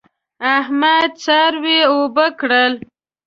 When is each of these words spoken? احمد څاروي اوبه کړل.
احمد 0.57 1.09
څاروي 1.23 1.79
اوبه 1.91 2.25
کړل. 2.39 2.73